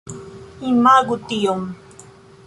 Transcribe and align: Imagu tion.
Imagu 0.71 1.15
tion. 1.27 1.61